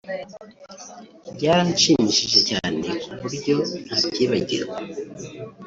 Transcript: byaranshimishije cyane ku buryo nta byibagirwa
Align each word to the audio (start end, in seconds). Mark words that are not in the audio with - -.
byaranshimishije 1.35 2.39
cyane 2.49 2.87
ku 3.05 3.13
buryo 3.21 3.55
nta 3.85 3.95
byibagirwa 4.11 4.77